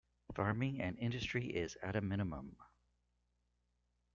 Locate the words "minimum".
2.01-2.55